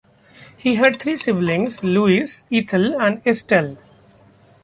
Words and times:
He 0.57 0.77
had 0.77 0.99
three 0.99 1.15
siblings: 1.15 1.83
Louis, 1.83 2.41
Ethel, 2.51 2.99
and 2.99 3.21
Estelle. 3.23 3.77